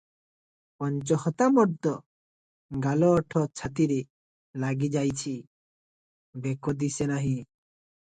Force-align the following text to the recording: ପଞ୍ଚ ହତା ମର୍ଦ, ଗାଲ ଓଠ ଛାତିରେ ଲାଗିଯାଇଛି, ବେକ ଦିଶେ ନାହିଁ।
ପଞ୍ଚ 0.83 1.17
ହତା 1.23 1.47
ମର୍ଦ, 1.57 1.91
ଗାଲ 2.87 3.11
ଓଠ 3.19 3.45
ଛାତିରେ 3.63 4.01
ଲାଗିଯାଇଛି, 4.67 5.39
ବେକ 6.49 6.79
ଦିଶେ 6.83 7.13
ନାହିଁ। 7.17 7.41